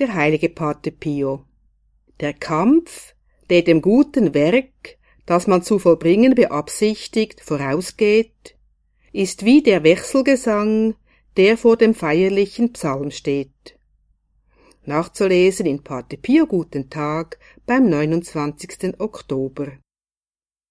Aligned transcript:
der 0.00 0.14
heilige 0.14 0.48
Pate 0.48 0.90
Pio. 0.90 1.44
Der 2.20 2.32
Kampf, 2.32 3.14
der 3.50 3.62
dem 3.62 3.82
guten 3.82 4.34
Werk, 4.34 4.98
das 5.26 5.46
man 5.46 5.62
zu 5.62 5.78
vollbringen 5.78 6.34
beabsichtigt, 6.34 7.40
vorausgeht, 7.40 8.56
ist 9.12 9.44
wie 9.44 9.62
der 9.62 9.84
Wechselgesang, 9.84 10.94
der 11.36 11.58
vor 11.58 11.76
dem 11.76 11.94
feierlichen 11.94 12.72
Psalm 12.72 13.10
steht. 13.10 13.78
Nachzulesen 14.86 15.66
in 15.66 15.84
Pate 15.84 16.16
Pio 16.16 16.46
Guten 16.46 16.88
Tag 16.88 17.38
beim 17.66 17.88
29. 17.88 18.98
Oktober. 18.98 19.72